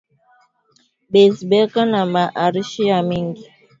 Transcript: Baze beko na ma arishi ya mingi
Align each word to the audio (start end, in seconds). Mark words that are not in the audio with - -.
Baze 1.11 1.41
beko 1.51 1.81
na 1.91 2.01
ma 2.13 2.23
arishi 2.45 2.83
ya 2.89 2.99
mingi 3.09 3.43